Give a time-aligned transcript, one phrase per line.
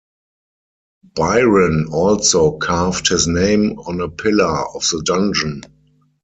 [1.13, 5.61] Byron also carved his name on a pillar of the dungeon.